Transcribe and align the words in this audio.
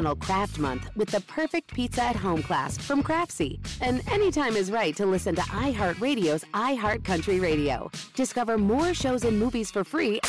National 0.00 0.16
Craft 0.16 0.58
Month 0.58 0.90
with 0.96 1.10
the 1.10 1.20
perfect 1.20 1.74
pizza 1.74 2.02
at 2.02 2.16
home 2.16 2.42
class 2.42 2.78
from 2.78 3.02
Craftsy. 3.02 3.60
And 3.82 4.00
anytime 4.10 4.56
is 4.56 4.70
right 4.70 4.96
to 4.96 5.04
listen 5.04 5.34
to 5.34 5.42
iHeartRadio's 5.42 6.42
iHeartCountry 6.54 7.38
Radio. 7.38 7.90
Discover 8.14 8.56
more 8.56 8.94
shows 8.94 9.24
and 9.24 9.38
movies 9.38 9.70
for 9.70 9.84
free. 9.84 10.20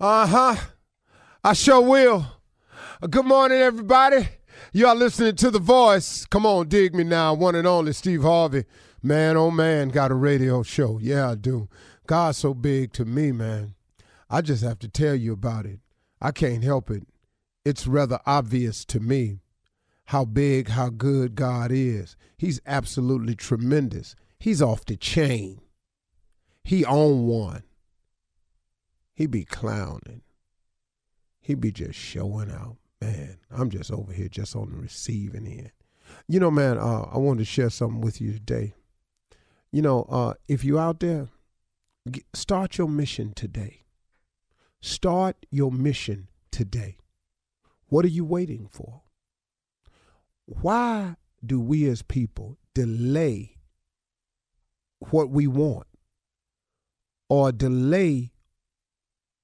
Uh 0.00 0.26
huh. 0.26 0.56
I 1.44 1.52
sure 1.52 1.82
will. 1.82 2.26
Uh, 3.00 3.06
good 3.06 3.26
morning, 3.26 3.58
everybody. 3.58 4.28
Y'all 4.72 4.96
listening 4.96 5.36
to 5.36 5.52
The 5.52 5.60
Voice. 5.60 6.26
Come 6.26 6.46
on, 6.46 6.66
dig 6.66 6.96
me 6.96 7.04
now. 7.04 7.32
One 7.32 7.54
and 7.54 7.66
only 7.66 7.92
Steve 7.92 8.22
Harvey. 8.22 8.64
Man, 9.04 9.36
oh 9.36 9.52
man, 9.52 9.90
got 9.90 10.10
a 10.10 10.14
radio 10.14 10.64
show. 10.64 10.98
Yeah, 11.00 11.30
I 11.30 11.34
do. 11.36 11.68
God's 12.08 12.38
so 12.38 12.54
big 12.54 12.92
to 12.94 13.04
me, 13.04 13.30
man. 13.30 13.74
I 14.30 14.40
just 14.42 14.62
have 14.62 14.78
to 14.78 14.88
tell 14.88 15.14
you 15.14 15.32
about 15.32 15.66
it. 15.66 15.80
I 16.20 16.30
can't 16.30 16.62
help 16.62 16.90
it. 16.90 17.06
It's 17.64 17.86
rather 17.86 18.20
obvious 18.24 18.84
to 18.86 19.00
me 19.00 19.40
how 20.06 20.24
big, 20.24 20.68
how 20.68 20.88
good 20.88 21.34
God 21.34 21.70
is. 21.72 22.16
He's 22.36 22.60
absolutely 22.66 23.34
tremendous. 23.34 24.14
He's 24.38 24.62
off 24.62 24.84
the 24.84 24.96
chain. 24.96 25.60
He 26.62 26.84
on 26.84 27.26
one. 27.26 27.64
He 29.14 29.26
be 29.26 29.44
clowning. 29.44 30.22
He 31.40 31.54
be 31.54 31.72
just 31.72 31.98
showing 31.98 32.50
out. 32.50 32.76
Man, 33.00 33.38
I'm 33.50 33.70
just 33.70 33.90
over 33.90 34.12
here 34.12 34.28
just 34.28 34.54
on 34.54 34.70
the 34.70 34.78
receiving 34.78 35.46
end. 35.46 35.72
You 36.28 36.40
know, 36.40 36.50
man, 36.50 36.78
uh, 36.78 37.08
I 37.12 37.18
wanted 37.18 37.40
to 37.40 37.44
share 37.44 37.70
something 37.70 38.00
with 38.00 38.20
you 38.20 38.32
today. 38.32 38.74
You 39.72 39.82
know, 39.82 40.06
uh, 40.08 40.34
if 40.48 40.64
you 40.64 40.78
out 40.78 41.00
there, 41.00 41.28
start 42.34 42.78
your 42.78 42.88
mission 42.88 43.32
today. 43.34 43.80
Start 44.82 45.36
your 45.50 45.70
mission 45.70 46.28
today. 46.50 46.96
What 47.88 48.04
are 48.04 48.08
you 48.08 48.24
waiting 48.24 48.66
for? 48.70 49.02
Why 50.46 51.16
do 51.44 51.60
we 51.60 51.86
as 51.88 52.02
people 52.02 52.56
delay 52.74 53.58
what 55.10 55.28
we 55.30 55.46
want 55.46 55.86
or 57.28 57.52
delay 57.52 58.32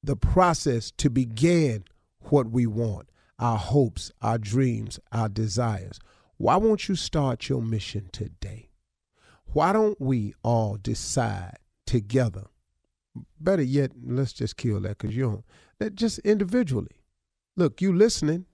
the 0.03 0.17
process 0.17 0.91
to 0.93 1.11
begin 1.11 1.85
what 2.21 2.51
we 2.51 2.67
want, 2.67 3.11
our 3.39 3.59
hopes, 3.59 4.11
our 4.23 4.39
dreams, 4.39 4.99
our 5.13 5.29
desires? 5.29 6.01
Why 6.39 6.57
won't 6.57 6.89
you 6.89 6.97
start 6.97 7.49
your 7.49 7.63
mission 7.63 8.09
today? 8.11 8.71
Why 9.53 9.73
don't 9.73 10.01
we 10.01 10.35
all 10.43 10.77
decide 10.77 11.59
together? 11.87 12.47
Better 13.41 13.62
yet, 13.62 13.93
let's 14.04 14.32
just 14.32 14.56
kill 14.56 14.81
that 14.81 14.99
because 14.99 15.16
you 15.16 15.22
don't. 15.25 15.44
That 15.78 15.94
just 15.94 16.19
individually. 16.21 17.03
Look, 17.56 17.81
you 17.81 17.93
listening. 17.93 18.47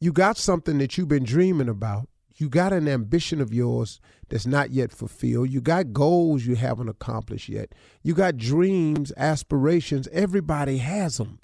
You 0.00 0.12
got 0.12 0.36
something 0.36 0.78
that 0.78 0.98
you've 0.98 1.08
been 1.08 1.24
dreaming 1.24 1.68
about. 1.68 2.08
You 2.36 2.48
got 2.48 2.72
an 2.72 2.88
ambition 2.88 3.40
of 3.40 3.54
yours 3.54 4.00
that's 4.28 4.46
not 4.46 4.70
yet 4.70 4.90
fulfilled. 4.92 5.50
You 5.50 5.60
got 5.60 5.92
goals 5.92 6.44
you 6.44 6.56
haven't 6.56 6.88
accomplished 6.88 7.48
yet. 7.48 7.74
You 8.02 8.14
got 8.14 8.36
dreams, 8.36 9.12
aspirations. 9.16 10.08
Everybody 10.12 10.78
has 10.78 11.18
them. 11.18 11.38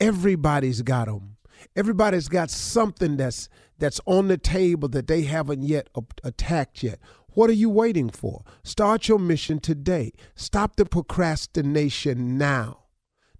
Everybody's 0.00 0.82
got 0.82 1.06
them. 1.06 1.36
Everybody's 1.76 2.28
got 2.28 2.50
something 2.50 3.16
that's 3.16 3.48
that's 3.78 4.00
on 4.06 4.28
the 4.28 4.36
table 4.36 4.88
that 4.90 5.06
they 5.06 5.22
haven't 5.22 5.62
yet 5.62 5.88
attacked 6.22 6.82
yet. 6.82 7.00
What 7.34 7.50
are 7.50 7.54
you 7.54 7.68
waiting 7.68 8.10
for? 8.10 8.44
Start 8.62 9.08
your 9.08 9.18
mission 9.18 9.58
today. 9.58 10.12
Stop 10.34 10.76
the 10.76 10.86
procrastination 10.86 12.38
now. 12.38 12.84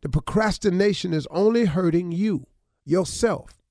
The 0.03 0.09
procrastination 0.09 1.15
is 1.15 1.27
only 1.31 1.65
hurting 1.65 2.13
you, 2.13 2.47
yourself. 2.85 3.63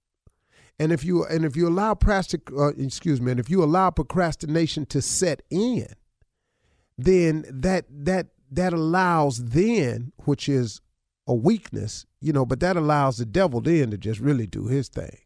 And 0.80 0.92
if 0.92 1.04
you 1.04 1.24
and 1.26 1.46
if 1.46 1.56
you 1.56 1.68
allow 1.68 1.94
plastic, 1.94 2.52
uh, 2.52 2.70
excuse 2.70 3.22
me, 3.22 3.32
and 3.32 3.40
if 3.40 3.50
you 3.50 3.64
allow 3.64 3.92
procrastination 3.92 4.86
to 4.88 5.02
set 5.02 5.44
in, 5.52 5.88
then 6.98 7.46
that 7.48 7.86
that 7.90 8.28
that 8.52 8.74
allows 8.74 9.38
then, 9.38 10.14
which 10.26 10.50
is 10.50 10.82
a 11.28 11.34
weakness, 11.34 12.06
you 12.22 12.34
know, 12.34 12.46
but 12.46 12.60
that 12.62 12.76
allows 12.76 13.18
the 13.18 13.26
devil 13.26 13.62
then 13.62 13.92
to 13.92 13.98
just 13.98 14.20
really 14.20 14.48
do 14.48 14.68
his 14.68 14.90
thing. 14.90 15.18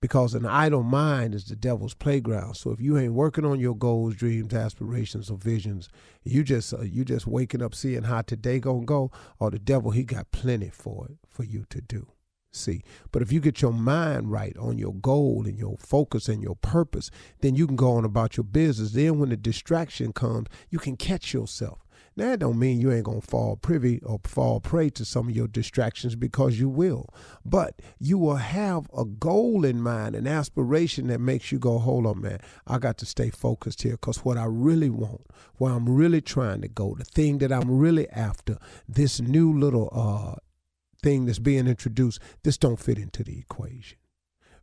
Because 0.00 0.34
an 0.34 0.46
idle 0.46 0.82
mind 0.82 1.34
is 1.34 1.44
the 1.44 1.56
devil's 1.56 1.92
playground. 1.92 2.56
So 2.56 2.70
if 2.70 2.80
you 2.80 2.96
ain't 2.96 3.12
working 3.12 3.44
on 3.44 3.60
your 3.60 3.76
goals, 3.76 4.14
dreams, 4.14 4.54
aspirations, 4.54 5.30
or 5.30 5.36
visions, 5.36 5.90
you 6.24 6.42
just 6.42 6.72
uh, 6.72 6.80
you 6.80 7.04
just 7.04 7.26
waking 7.26 7.62
up 7.62 7.74
seeing 7.74 8.04
how 8.04 8.22
today 8.22 8.60
gonna 8.60 8.86
go, 8.86 9.10
or 9.38 9.50
the 9.50 9.58
devil 9.58 9.90
he 9.90 10.04
got 10.04 10.30
plenty 10.30 10.70
for 10.70 11.06
it 11.10 11.18
for 11.28 11.44
you 11.44 11.66
to 11.68 11.82
do. 11.82 12.06
See, 12.52 12.82
but 13.12 13.22
if 13.22 13.30
you 13.30 13.40
get 13.40 13.62
your 13.62 13.72
mind 13.72 14.32
right 14.32 14.56
on 14.56 14.76
your 14.76 14.94
goal 14.94 15.44
and 15.46 15.56
your 15.56 15.76
focus 15.78 16.28
and 16.28 16.42
your 16.42 16.56
purpose, 16.56 17.10
then 17.42 17.54
you 17.54 17.66
can 17.66 17.76
go 17.76 17.92
on 17.92 18.04
about 18.04 18.36
your 18.36 18.44
business. 18.44 18.92
Then 18.92 19.20
when 19.20 19.28
the 19.28 19.36
distraction 19.36 20.12
comes, 20.12 20.48
you 20.68 20.78
can 20.78 20.96
catch 20.96 21.32
yourself. 21.32 21.78
Now, 22.16 22.30
that 22.30 22.40
don't 22.40 22.58
mean 22.58 22.80
you 22.80 22.92
ain't 22.92 23.04
gonna 23.04 23.20
fall 23.20 23.56
privy 23.56 24.00
or 24.02 24.20
fall 24.24 24.60
prey 24.60 24.90
to 24.90 25.04
some 25.04 25.28
of 25.28 25.36
your 25.36 25.46
distractions 25.46 26.16
because 26.16 26.58
you 26.58 26.68
will. 26.68 27.08
But 27.44 27.80
you 27.98 28.18
will 28.18 28.36
have 28.36 28.90
a 28.96 29.04
goal 29.04 29.64
in 29.64 29.80
mind, 29.80 30.14
an 30.16 30.26
aspiration 30.26 31.06
that 31.06 31.20
makes 31.20 31.52
you 31.52 31.58
go, 31.58 31.78
hold 31.78 32.06
on, 32.06 32.20
man, 32.20 32.40
I 32.66 32.78
got 32.78 32.98
to 32.98 33.06
stay 33.06 33.30
focused 33.30 33.82
here 33.82 33.92
because 33.92 34.24
what 34.24 34.36
I 34.36 34.44
really 34.44 34.90
want, 34.90 35.22
where 35.56 35.72
I'm 35.72 35.88
really 35.88 36.20
trying 36.20 36.60
to 36.62 36.68
go, 36.68 36.94
the 36.98 37.04
thing 37.04 37.38
that 37.38 37.52
I'm 37.52 37.70
really 37.70 38.08
after, 38.10 38.58
this 38.88 39.20
new 39.20 39.56
little 39.58 39.88
uh 39.92 40.36
thing 41.02 41.26
that's 41.26 41.38
being 41.38 41.66
introduced, 41.66 42.20
this 42.42 42.58
don't 42.58 42.78
fit 42.78 42.98
into 42.98 43.24
the 43.24 43.38
equation. 43.38 43.98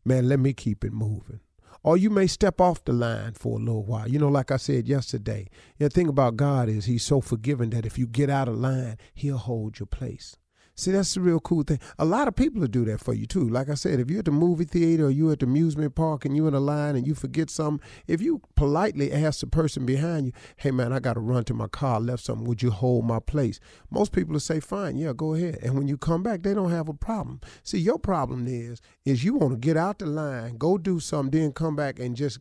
Man, 0.05 0.29
let 0.29 0.39
me 0.39 0.53
keep 0.53 0.83
it 0.83 0.93
moving. 0.93 1.39
Or 1.83 1.97
you 1.97 2.09
may 2.09 2.27
step 2.27 2.59
off 2.59 2.83
the 2.83 2.93
line 2.93 3.33
for 3.33 3.57
a 3.57 3.61
little 3.61 3.85
while. 3.85 4.07
You 4.07 4.19
know, 4.19 4.29
like 4.29 4.51
I 4.51 4.57
said 4.57 4.87
yesterday, 4.87 5.47
the 5.77 5.89
thing 5.89 6.07
about 6.07 6.37
God 6.37 6.69
is 6.69 6.85
He's 6.85 7.03
so 7.03 7.21
forgiving 7.21 7.69
that 7.71 7.85
if 7.85 7.97
you 7.97 8.07
get 8.07 8.29
out 8.29 8.47
of 8.47 8.57
line, 8.57 8.97
He'll 9.13 9.37
hold 9.37 9.79
your 9.79 9.87
place. 9.87 10.35
See, 10.79 10.91
that's 10.91 11.15
the 11.15 11.21
real 11.21 11.39
cool 11.39 11.63
thing. 11.63 11.79
A 11.97 12.05
lot 12.05 12.27
of 12.27 12.35
people 12.35 12.61
will 12.61 12.67
do 12.67 12.85
that 12.85 12.99
for 12.99 13.15
you 13.15 13.25
too. 13.25 13.49
Like 13.49 13.67
I 13.67 13.73
said, 13.73 13.99
if 13.99 14.11
you're 14.11 14.19
at 14.19 14.25
the 14.25 14.31
movie 14.31 14.63
theater 14.63 15.05
or 15.05 15.09
you're 15.09 15.31
at 15.31 15.39
the 15.39 15.47
amusement 15.47 15.95
park 15.95 16.23
and 16.23 16.37
you're 16.37 16.47
in 16.47 16.53
a 16.53 16.59
line 16.59 16.95
and 16.95 17.07
you 17.07 17.15
forget 17.15 17.49
something, 17.49 17.85
if 18.05 18.21
you 18.21 18.41
politely 18.55 19.11
ask 19.11 19.39
the 19.39 19.47
person 19.47 19.87
behind 19.87 20.27
you, 20.27 20.33
hey 20.57 20.69
man, 20.69 20.93
I 20.93 20.99
got 20.99 21.15
to 21.15 21.19
run 21.19 21.45
to 21.45 21.55
my 21.55 21.67
car, 21.67 21.95
I 21.95 21.97
left 21.97 22.23
something, 22.23 22.45
would 22.45 22.61
you 22.61 22.69
hold 22.69 23.05
my 23.05 23.19
place? 23.19 23.59
Most 23.89 24.11
people 24.11 24.33
will 24.33 24.39
say, 24.39 24.59
fine, 24.59 24.97
yeah, 24.97 25.13
go 25.17 25.33
ahead. 25.33 25.57
And 25.63 25.75
when 25.75 25.87
you 25.87 25.97
come 25.97 26.21
back, 26.21 26.43
they 26.43 26.53
don't 26.53 26.69
have 26.69 26.89
a 26.89 26.93
problem. 26.93 27.41
See, 27.63 27.79
your 27.79 27.97
problem 27.97 28.45
is, 28.47 28.79
is 29.03 29.23
you 29.23 29.33
want 29.33 29.53
to 29.53 29.57
get 29.57 29.77
out 29.77 29.97
the 29.97 30.05
line, 30.05 30.57
go 30.57 30.77
do 30.77 30.99
something, 30.99 31.39
then 31.39 31.53
come 31.53 31.75
back 31.75 31.97
and 31.97 32.15
just 32.15 32.37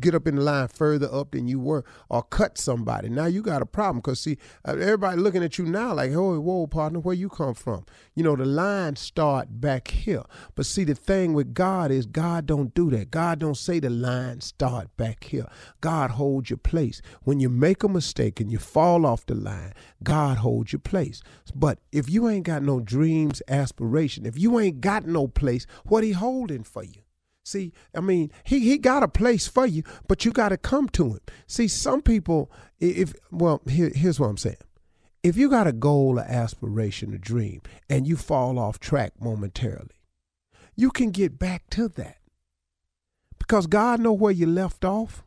get 0.00 0.14
up 0.14 0.26
in 0.26 0.36
the 0.36 0.42
line 0.42 0.68
further 0.68 1.08
up 1.12 1.32
than 1.32 1.48
you 1.48 1.58
were 1.60 1.84
or 2.08 2.22
cut 2.22 2.58
somebody. 2.58 3.08
Now 3.08 3.26
you 3.26 3.42
got 3.42 3.62
a 3.62 3.66
problem 3.66 3.98
because 3.98 4.20
see 4.20 4.38
uh, 4.66 4.72
everybody 4.72 5.20
looking 5.20 5.42
at 5.42 5.58
you 5.58 5.64
now 5.64 5.94
like, 5.94 6.12
oh, 6.12 6.38
whoa, 6.40 6.66
partner, 6.66 7.00
where 7.00 7.14
you 7.14 7.28
come 7.28 7.54
from? 7.54 7.84
You 8.14 8.24
know 8.24 8.36
the 8.36 8.44
line 8.44 8.96
start 8.96 9.60
back 9.60 9.88
here. 9.88 10.22
But 10.54 10.66
see 10.66 10.84
the 10.84 10.94
thing 10.94 11.32
with 11.32 11.54
God 11.54 11.90
is 11.90 12.06
God 12.06 12.46
don't 12.46 12.74
do 12.74 12.90
that. 12.90 13.10
God 13.10 13.38
don't 13.38 13.56
say 13.56 13.80
the 13.80 13.90
line 13.90 14.40
start 14.40 14.96
back 14.96 15.24
here. 15.24 15.46
God 15.80 16.10
holds 16.12 16.50
your 16.50 16.58
place. 16.58 17.02
When 17.22 17.40
you 17.40 17.48
make 17.48 17.82
a 17.82 17.88
mistake 17.88 18.40
and 18.40 18.50
you 18.50 18.58
fall 18.58 19.06
off 19.06 19.26
the 19.26 19.34
line, 19.34 19.74
God 20.02 20.38
holds 20.38 20.72
your 20.72 20.80
place. 20.80 21.22
But 21.54 21.78
if 21.92 22.08
you 22.08 22.28
ain't 22.28 22.46
got 22.46 22.62
no 22.62 22.80
dreams, 22.80 23.42
aspiration, 23.48 24.26
if 24.26 24.38
you 24.38 24.58
ain't 24.58 24.80
got 24.80 25.06
no 25.06 25.26
place, 25.28 25.66
what 25.84 26.04
he 26.04 26.12
holding 26.12 26.64
for 26.64 26.84
you? 26.84 27.02
See, 27.48 27.72
I 27.94 28.00
mean, 28.00 28.30
he 28.44 28.60
he 28.60 28.76
got 28.76 29.02
a 29.02 29.08
place 29.08 29.48
for 29.48 29.64
you, 29.64 29.82
but 30.06 30.26
you 30.26 30.32
got 30.32 30.50
to 30.50 30.58
come 30.58 30.86
to 30.90 31.12
him. 31.12 31.20
See, 31.46 31.66
some 31.66 32.02
people, 32.02 32.52
if 32.78 33.14
well, 33.32 33.62
here, 33.66 33.90
here's 33.94 34.20
what 34.20 34.28
I'm 34.28 34.36
saying. 34.36 34.58
If 35.22 35.38
you 35.38 35.48
got 35.48 35.66
a 35.66 35.72
goal, 35.72 36.18
an 36.18 36.26
aspiration, 36.28 37.14
a 37.14 37.18
dream, 37.18 37.62
and 37.88 38.06
you 38.06 38.16
fall 38.16 38.58
off 38.58 38.78
track 38.78 39.14
momentarily, 39.18 39.96
you 40.76 40.90
can 40.90 41.10
get 41.10 41.38
back 41.38 41.70
to 41.70 41.88
that 41.88 42.18
because 43.38 43.66
God 43.66 43.98
know 43.98 44.12
where 44.12 44.30
you 44.30 44.46
left 44.46 44.84
off. 44.84 45.24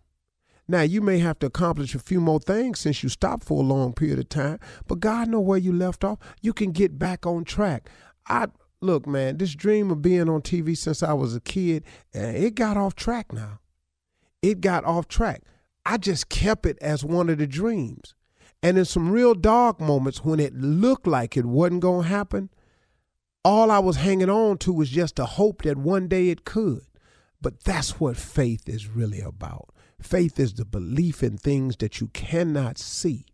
Now 0.67 0.81
you 0.81 1.01
may 1.01 1.17
have 1.17 1.39
to 1.39 1.47
accomplish 1.47 1.95
a 1.95 1.99
few 1.99 2.21
more 2.21 2.39
things 2.39 2.79
since 2.79 3.01
you 3.01 3.09
stopped 3.09 3.45
for 3.45 3.63
a 3.63 3.65
long 3.65 3.93
period 3.93 4.19
of 4.19 4.29
time, 4.29 4.59
but 4.87 4.99
God 4.99 5.27
know 5.27 5.41
where 5.41 5.57
you 5.57 5.73
left 5.73 6.03
off. 6.03 6.19
You 6.39 6.53
can 6.53 6.71
get 6.71 6.99
back 6.99 7.25
on 7.25 7.45
track. 7.45 7.89
I 8.27 8.45
look, 8.81 9.07
man, 9.07 9.37
this 9.37 9.55
dream 9.55 9.91
of 9.91 10.01
being 10.01 10.29
on 10.29 10.41
TV 10.41 10.75
since 10.75 11.03
I 11.03 11.13
was 11.13 11.35
a 11.35 11.39
kid, 11.39 11.83
and 12.13 12.35
it 12.35 12.55
got 12.55 12.77
off 12.77 12.95
track 12.95 13.31
now. 13.31 13.59
It 14.41 14.61
got 14.61 14.83
off 14.85 15.07
track. 15.07 15.43
I 15.85 15.97
just 15.97 16.29
kept 16.29 16.65
it 16.65 16.77
as 16.81 17.03
one 17.03 17.29
of 17.29 17.37
the 17.37 17.47
dreams. 17.47 18.13
And 18.63 18.77
in 18.77 18.85
some 18.85 19.11
real 19.11 19.33
dark 19.33 19.79
moments 19.79 20.23
when 20.23 20.39
it 20.39 20.53
looked 20.55 21.07
like 21.07 21.35
it 21.35 21.45
wasn't 21.45 21.81
going 21.81 22.03
to 22.03 22.09
happen, 22.09 22.49
all 23.43 23.71
I 23.71 23.79
was 23.79 23.97
hanging 23.97 24.29
on 24.29 24.57
to 24.59 24.73
was 24.73 24.89
just 24.89 25.17
a 25.17 25.25
hope 25.25 25.63
that 25.63 25.77
one 25.77 26.07
day 26.07 26.29
it 26.29 26.45
could. 26.45 26.81
But 27.41 27.63
that's 27.63 27.99
what 27.99 28.17
faith 28.17 28.69
is 28.69 28.87
really 28.87 29.19
about. 29.19 29.69
Faith 29.99 30.39
is 30.39 30.53
the 30.53 30.65
belief 30.65 31.23
in 31.23 31.37
things 31.37 31.77
that 31.77 31.99
you 31.99 32.07
cannot 32.07 32.77
see. 32.77 33.25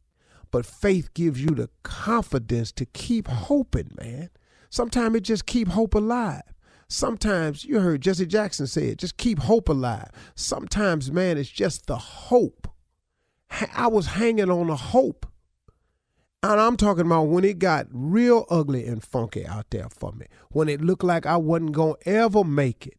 But 0.50 0.66
faith 0.66 1.14
gives 1.14 1.42
you 1.42 1.50
the 1.50 1.70
confidence 1.84 2.72
to 2.74 2.86
keep 2.86 3.28
hoping, 3.28 3.92
man. 4.00 4.30
Sometimes 4.70 5.16
it 5.16 5.22
just 5.22 5.46
keep 5.46 5.70
hope 5.70 5.96
alive. 5.96 6.42
Sometimes 6.90 7.66
you 7.66 7.80
heard 7.80 8.02
Jesse 8.02 8.26
Jackson 8.26 8.68
say 8.68 8.88
it, 8.90 8.98
just 8.98 9.18
keep 9.18 9.40
hope 9.40 9.68
alive. 9.68 10.10
Sometimes, 10.36 11.12
man, 11.12 11.38
it's 11.38 11.50
just 11.50 11.88
the 11.88 11.98
hope. 11.98 12.68
I 13.76 13.88
was 13.88 14.08
hanging 14.08 14.50
on 14.50 14.70
a 14.70 14.76
hope. 14.76 15.26
And 16.44 16.62
I'm 16.62 16.78
talking 16.78 17.06
about 17.06 17.24
when 17.24 17.44
it 17.44 17.60
got 17.60 17.88
real 17.92 18.46
ugly 18.50 18.86
and 18.86 19.04
funky 19.04 19.46
out 19.46 19.70
there 19.72 19.90
for 19.90 20.12
me, 20.14 20.28
when 20.50 20.70
it 20.70 20.82
looked 20.82 21.04
like 21.04 21.26
I 21.26 21.38
wasn't 21.38 21.72
going 21.74 21.96
to 22.02 22.10
ever 22.10 22.44
make 22.44 22.88
it. 22.88 22.98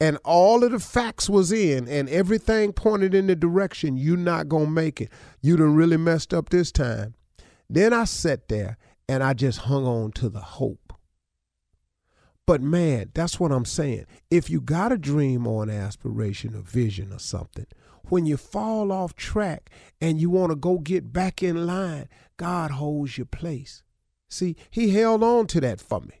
And 0.00 0.18
all 0.24 0.64
of 0.64 0.72
the 0.72 0.78
facts 0.78 1.28
was 1.28 1.52
in 1.52 1.88
and 1.88 2.08
everything 2.08 2.72
pointed 2.72 3.14
in 3.14 3.28
the 3.28 3.36
direction 3.36 3.96
you're 3.96 4.16
not 4.16 4.48
going 4.48 4.66
to 4.66 4.70
make 4.70 5.00
it. 5.00 5.10
You 5.40 5.56
done 5.56 5.74
really 5.74 5.96
messed 5.96 6.34
up 6.34 6.48
this 6.48 6.72
time. 6.72 7.14
Then 7.68 7.92
I 7.92 8.04
sat 8.04 8.48
there 8.48 8.78
and 9.08 9.22
I 9.22 9.34
just 9.34 9.60
hung 9.60 9.86
on 9.86 10.12
to 10.12 10.28
the 10.28 10.40
hope. 10.40 10.92
But 12.46 12.62
man, 12.62 13.10
that's 13.12 13.40
what 13.40 13.50
I'm 13.50 13.64
saying. 13.64 14.06
If 14.30 14.48
you 14.48 14.60
got 14.60 14.92
a 14.92 14.98
dream 14.98 15.46
or 15.46 15.64
an 15.64 15.70
aspiration 15.70 16.54
or 16.54 16.60
vision 16.60 17.12
or 17.12 17.18
something, 17.18 17.66
when 18.08 18.24
you 18.24 18.36
fall 18.36 18.92
off 18.92 19.16
track 19.16 19.70
and 20.00 20.20
you 20.20 20.30
want 20.30 20.50
to 20.50 20.56
go 20.56 20.78
get 20.78 21.12
back 21.12 21.42
in 21.42 21.66
line, 21.66 22.08
God 22.36 22.72
holds 22.72 23.18
your 23.18 23.26
place. 23.26 23.82
See, 24.28 24.56
He 24.70 24.90
held 24.90 25.24
on 25.24 25.48
to 25.48 25.60
that 25.60 25.80
for 25.80 26.00
me. 26.00 26.20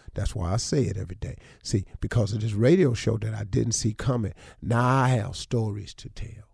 That's 0.13 0.35
why 0.35 0.53
I 0.53 0.57
say 0.57 0.83
it 0.83 0.97
every 0.97 1.15
day. 1.15 1.37
See, 1.63 1.85
because 1.99 2.33
of 2.33 2.41
this 2.41 2.53
radio 2.53 2.93
show 2.93 3.17
that 3.17 3.33
I 3.33 3.43
didn't 3.43 3.73
see 3.73 3.93
coming, 3.93 4.33
now 4.61 4.85
I 4.85 5.09
have 5.09 5.35
stories 5.35 5.93
to 5.95 6.09
tell. 6.09 6.49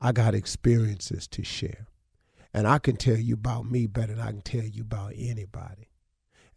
I 0.00 0.12
got 0.12 0.34
experiences 0.34 1.26
to 1.28 1.44
share. 1.44 1.86
And 2.54 2.66
I 2.66 2.78
can 2.78 2.96
tell 2.96 3.16
you 3.16 3.34
about 3.34 3.70
me 3.70 3.86
better 3.86 4.14
than 4.14 4.26
I 4.26 4.30
can 4.30 4.42
tell 4.42 4.64
you 4.64 4.82
about 4.82 5.12
anybody. 5.16 5.88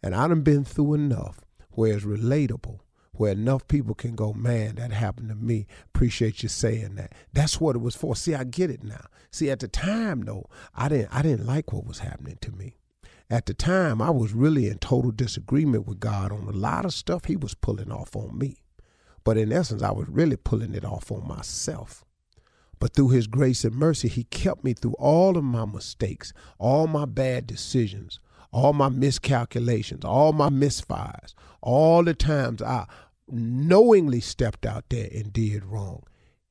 And 0.02 0.14
I 0.14 0.28
done 0.28 0.42
been 0.42 0.64
through 0.64 0.94
enough 0.94 1.40
where 1.70 1.94
it's 1.94 2.04
relatable, 2.04 2.80
where 3.12 3.32
enough 3.32 3.66
people 3.68 3.94
can 3.94 4.14
go, 4.14 4.32
man, 4.32 4.76
that 4.76 4.92
happened 4.92 5.28
to 5.30 5.34
me. 5.34 5.66
Appreciate 5.94 6.42
you 6.42 6.48
saying 6.48 6.96
that. 6.96 7.12
That's 7.32 7.60
what 7.60 7.76
it 7.76 7.80
was 7.80 7.96
for. 7.96 8.14
See, 8.16 8.34
I 8.34 8.44
get 8.44 8.70
it 8.70 8.82
now. 8.82 9.06
See, 9.30 9.50
at 9.50 9.60
the 9.60 9.68
time 9.68 10.22
though, 10.22 10.48
I 10.74 10.88
didn't 10.88 11.14
I 11.14 11.22
didn't 11.22 11.46
like 11.46 11.72
what 11.72 11.86
was 11.86 12.00
happening 12.00 12.38
to 12.42 12.52
me 12.52 12.76
at 13.28 13.46
the 13.46 13.54
time, 13.54 14.00
I 14.00 14.10
was 14.10 14.32
really 14.32 14.68
in 14.68 14.78
total 14.78 15.10
disagreement 15.10 15.86
with 15.86 15.98
God 15.98 16.30
on 16.30 16.46
a 16.46 16.52
lot 16.52 16.84
of 16.84 16.94
stuff 16.94 17.24
He 17.24 17.36
was 17.36 17.54
pulling 17.54 17.90
off 17.90 18.14
on 18.14 18.38
me. 18.38 18.58
But 19.24 19.36
in 19.36 19.52
essence, 19.52 19.82
I 19.82 19.90
was 19.90 20.08
really 20.08 20.36
pulling 20.36 20.74
it 20.74 20.84
off 20.84 21.10
on 21.10 21.26
myself. 21.26 22.04
But 22.78 22.94
through 22.94 23.08
His 23.08 23.26
grace 23.26 23.64
and 23.64 23.74
mercy, 23.74 24.06
He 24.06 24.24
kept 24.24 24.62
me 24.62 24.74
through 24.74 24.94
all 24.98 25.36
of 25.36 25.42
my 25.42 25.64
mistakes, 25.64 26.32
all 26.58 26.86
my 26.86 27.04
bad 27.04 27.48
decisions, 27.48 28.20
all 28.52 28.72
my 28.72 28.88
miscalculations, 28.88 30.04
all 30.04 30.32
my 30.32 30.48
misfires, 30.48 31.34
all 31.60 32.04
the 32.04 32.14
times 32.14 32.62
I 32.62 32.86
knowingly 33.28 34.20
stepped 34.20 34.64
out 34.64 34.84
there 34.88 35.08
and 35.12 35.32
did 35.32 35.64
wrong. 35.64 36.04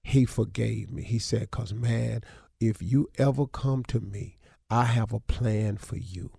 He 0.04 0.26
forgave 0.26 0.92
me. 0.92 1.04
He 1.04 1.20
said, 1.20 1.42
Because, 1.52 1.74
man, 1.74 2.22
if 2.60 2.82
you 2.82 3.10
ever 3.18 3.48
come 3.48 3.84
to 3.86 4.02
me, 4.02 4.40
I 4.70 4.84
have 4.84 5.14
a 5.14 5.22
plan 5.22 5.78
for 5.78 5.96
you 5.96 6.32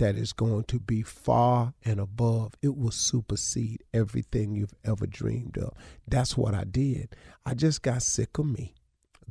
that 0.00 0.16
is 0.16 0.32
going 0.32 0.64
to 0.64 0.80
be 0.80 1.02
far 1.02 1.74
and 1.84 2.00
above. 2.00 2.54
It 2.62 2.74
will 2.74 2.90
supersede 2.90 3.84
everything 3.92 4.54
you've 4.54 4.74
ever 4.82 5.06
dreamed 5.06 5.58
of. 5.58 5.74
That's 6.08 6.38
what 6.38 6.54
I 6.54 6.64
did. 6.64 7.14
I 7.44 7.52
just 7.52 7.82
got 7.82 8.02
sick 8.02 8.38
of 8.38 8.46
me, 8.46 8.74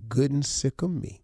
good 0.07 0.29
and 0.29 0.45
sick 0.45 0.83
of 0.83 0.91
me. 0.91 1.23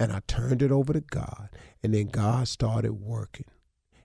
And 0.00 0.10
I 0.10 0.22
turned 0.26 0.62
it 0.62 0.72
over 0.72 0.94
to 0.94 1.00
God. 1.02 1.50
And 1.82 1.92
then 1.92 2.06
God 2.06 2.48
started 2.48 2.92
working. 2.92 3.46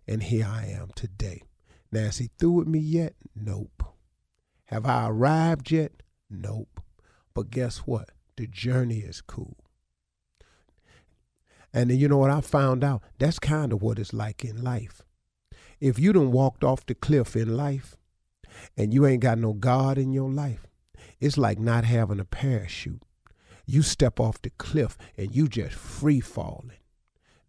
And 0.06 0.22
here 0.22 0.48
I 0.50 0.66
am 0.66 0.90
today. 0.96 1.44
Now, 1.90 2.02
is 2.02 2.18
he 2.18 2.30
through 2.38 2.52
with 2.52 2.68
me 2.68 2.80
yet? 2.80 3.14
Nope. 3.36 3.84
Have 4.66 4.86
I 4.86 5.08
arrived 5.08 5.72
yet? 5.72 5.94
Nope. 6.30 6.82
But 7.34 7.52
guess 7.52 7.78
what? 7.80 8.10
The 8.36 8.48
journey 8.48 9.00
is 9.00 9.22
cool. 9.22 9.63
And 11.74 11.90
then 11.90 11.98
you 11.98 12.08
know 12.08 12.18
what 12.18 12.30
I 12.30 12.42
found 12.42 12.84
out? 12.84 13.02
That's 13.18 13.40
kind 13.40 13.74
of 13.74 13.82
what 13.82 13.98
it's 13.98 14.14
like 14.14 14.46
in 14.46 14.64
life. 14.64 15.02
If 15.80 15.98
you 16.00 16.14
done 16.14 16.32
walked 16.32 16.64
off 16.64 16.86
the 16.86 16.96
cliff 16.96 17.36
in 17.36 17.58
life 17.58 17.98
and 18.78 18.94
you 18.94 19.06
ain't 19.06 19.24
got 19.24 19.40
no 19.40 19.54
God 19.54 19.98
in 19.98 20.14
your 20.14 20.30
life, 20.30 20.68
it's 21.20 21.38
like 21.38 21.60
not 21.60 21.84
having 21.84 22.20
a 22.20 22.26
parachute. 22.26 23.02
You 23.66 23.82
step 23.82 24.20
off 24.20 24.42
the 24.42 24.52
cliff 24.52 24.98
and 25.18 25.36
you 25.36 25.48
just 25.48 25.74
free 25.74 26.20
falling. 26.20 26.78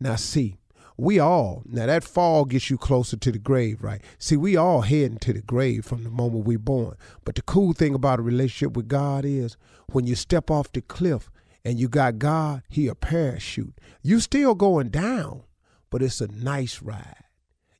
Now 0.00 0.16
see, 0.16 0.56
we 0.96 1.18
all 1.18 1.62
now 1.66 1.86
that 1.86 2.04
fall 2.04 2.44
gets 2.44 2.70
you 2.70 2.78
closer 2.78 3.16
to 3.16 3.32
the 3.32 3.38
grave 3.38 3.82
right 3.82 4.00
see 4.18 4.36
we 4.36 4.56
all 4.56 4.82
heading 4.82 5.18
to 5.18 5.32
the 5.32 5.42
grave 5.42 5.84
from 5.84 6.04
the 6.04 6.10
moment 6.10 6.46
we 6.46 6.56
born 6.56 6.94
but 7.24 7.34
the 7.34 7.42
cool 7.42 7.72
thing 7.72 7.94
about 7.94 8.20
a 8.20 8.22
relationship 8.22 8.76
with 8.76 8.86
god 8.86 9.24
is 9.24 9.56
when 9.90 10.06
you 10.06 10.14
step 10.14 10.50
off 10.50 10.70
the 10.72 10.80
cliff 10.80 11.30
and 11.64 11.78
you 11.78 11.88
got 11.88 12.18
god 12.18 12.62
he 12.68 12.88
a 12.88 12.94
parachute. 12.94 13.78
You 14.02 14.20
still 14.20 14.54
going 14.54 14.90
down 14.90 15.44
but 15.90 16.02
it's 16.02 16.20
a 16.20 16.26
nice 16.26 16.82
ride. 16.82 17.22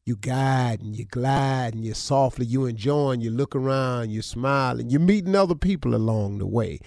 You 0.05 0.17
guide 0.17 0.81
and 0.81 0.95
you 0.95 1.05
glide 1.05 1.75
and 1.75 1.85
you 1.85 1.95
softly 1.95 2.47
you 2.47 2.67
enjoying 2.67 3.21
you 3.21 3.31
look 3.31 3.57
around 3.57 4.11
you 4.11 4.23
smiling 4.23 4.91
you're 4.91 5.01
meeting 5.01 5.35
other 5.35 5.55
people 5.55 5.95
along 5.95 6.39
the 6.39 6.47
way 6.47 6.79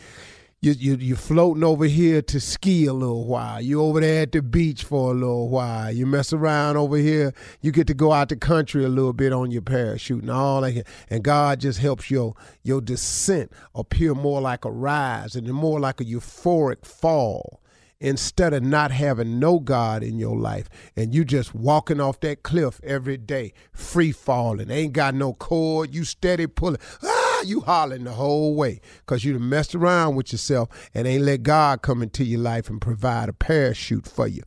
you 0.59 0.71
you 0.71 0.95
you 0.95 1.15
floating 1.15 1.63
over 1.63 1.85
here 1.85 2.21
to 2.23 2.39
ski 2.39 2.87
a 2.87 2.93
little 2.93 3.25
while. 3.25 3.61
You 3.61 3.81
over 3.81 4.01
there 4.01 4.23
at 4.23 4.31
the 4.31 4.41
beach 4.41 4.83
for 4.83 5.11
a 5.11 5.13
little 5.13 5.49
while. 5.49 5.91
You 5.91 6.07
mess 6.07 6.33
around 6.33 6.77
over 6.77 6.97
here. 6.97 7.33
You 7.61 7.71
get 7.71 7.85
to 7.87 7.93
go 7.93 8.11
out 8.11 8.29
the 8.29 8.37
country 8.37 8.83
a 8.83 8.89
little 8.89 9.13
bit 9.13 9.33
on 9.33 9.51
your 9.51 9.61
parachute 9.61 10.23
and 10.23 10.31
all 10.31 10.61
that. 10.61 10.87
And 11.11 11.23
God 11.23 11.59
just 11.59 11.77
helps 11.79 12.09
your 12.09 12.33
your 12.63 12.81
descent 12.81 13.51
appear 13.75 14.15
more 14.15 14.41
like 14.41 14.65
a 14.65 14.71
rise 14.71 15.35
and 15.35 15.47
more 15.53 15.79
like 15.79 16.01
a 16.01 16.05
euphoric 16.05 16.85
fall 16.85 17.61
instead 17.99 18.53
of 18.53 18.63
not 18.63 18.91
having 18.91 19.39
no 19.39 19.59
God 19.59 20.03
in 20.03 20.17
your 20.17 20.37
life 20.37 20.69
and 20.95 21.13
you 21.13 21.25
just 21.25 21.53
walking 21.53 21.99
off 21.99 22.19
that 22.21 22.43
cliff 22.43 22.79
every 22.83 23.17
day, 23.17 23.53
free 23.73 24.11
falling, 24.11 24.69
ain't 24.69 24.93
got 24.93 25.13
no 25.13 25.33
cord, 25.33 25.93
you 25.93 26.03
steady 26.03 26.47
pulling. 26.47 26.77
Ah! 27.03 27.16
You 27.45 27.61
hollering 27.61 28.03
the 28.03 28.11
whole 28.11 28.55
way 28.55 28.81
because 28.99 29.23
you 29.23 29.33
done 29.33 29.49
messed 29.49 29.75
around 29.75 30.15
with 30.15 30.31
yourself 30.31 30.69
and 30.93 31.07
ain't 31.07 31.23
let 31.23 31.43
God 31.43 31.81
come 31.81 32.01
into 32.01 32.23
your 32.23 32.39
life 32.39 32.69
and 32.69 32.81
provide 32.81 33.29
a 33.29 33.33
parachute 33.33 34.07
for 34.07 34.27
you. 34.27 34.43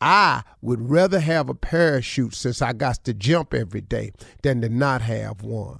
I 0.00 0.42
would 0.60 0.90
rather 0.90 1.20
have 1.20 1.48
a 1.48 1.54
parachute 1.54 2.34
since 2.34 2.60
I 2.60 2.72
got 2.72 3.04
to 3.04 3.14
jump 3.14 3.54
every 3.54 3.80
day 3.80 4.12
than 4.42 4.60
to 4.60 4.68
not 4.68 5.02
have 5.02 5.42
one. 5.42 5.78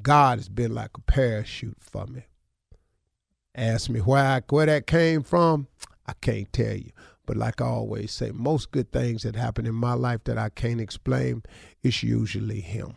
God 0.00 0.38
has 0.38 0.48
been 0.48 0.74
like 0.74 0.90
a 0.96 1.00
parachute 1.00 1.78
for 1.80 2.06
me. 2.06 2.26
Ask 3.54 3.88
me 3.88 4.00
where 4.00 4.42
where 4.48 4.66
that 4.66 4.86
came 4.86 5.22
from, 5.22 5.68
I 6.06 6.12
can't 6.20 6.52
tell 6.52 6.74
you. 6.76 6.90
But 7.26 7.36
like 7.36 7.60
I 7.60 7.66
always 7.66 8.12
say, 8.12 8.30
most 8.30 8.70
good 8.70 8.92
things 8.92 9.24
that 9.24 9.34
happen 9.34 9.66
in 9.66 9.74
my 9.74 9.94
life 9.94 10.24
that 10.24 10.38
I 10.38 10.50
can't 10.50 10.80
explain, 10.80 11.42
it's 11.82 12.02
usually 12.02 12.60
him. 12.60 12.96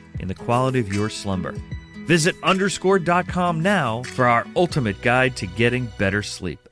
in 0.21 0.29
the 0.29 0.35
quality 0.35 0.79
of 0.79 0.93
your 0.93 1.09
slumber. 1.09 1.53
Visit 2.05 2.35
underscored.com 2.43 3.61
now 3.61 4.03
for 4.03 4.25
our 4.25 4.47
ultimate 4.55 5.01
guide 5.01 5.35
to 5.37 5.47
getting 5.47 5.87
better 5.97 6.23
sleep. 6.23 6.69